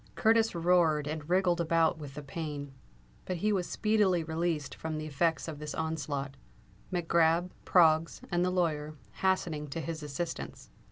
Curtis 0.15 0.55
roared 0.55 1.05
and 1.05 1.29
wriggled 1.29 1.61
about 1.61 1.99
with 1.99 2.15
the 2.15 2.23
pain; 2.23 2.73
but 3.25 3.37
he 3.37 3.53
was 3.53 3.69
speedily 3.69 4.23
released 4.23 4.73
from 4.73 4.97
the 4.97 5.05
effects 5.05 5.47
of 5.47 5.59
this 5.59 5.75
onslaught, 5.75 6.37
Mac 6.89 7.07
Grab, 7.07 7.51
Proggs, 7.65 8.19
and 8.31 8.43
the 8.43 8.49
lawyer, 8.49 8.95
hastening 9.11 9.67
to 9.67 9.79
his 9.79 10.01
assistance. 10.01 10.71